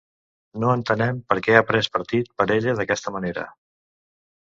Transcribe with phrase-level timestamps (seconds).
[0.63, 3.49] No entenem per què ha pres partit per ella d’aquesta manera.